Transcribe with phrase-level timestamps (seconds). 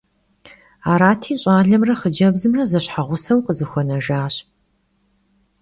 [0.91, 4.35] Arati, ş'alemre xhıcebzımre zeşheğuseu khızexuenejjaş.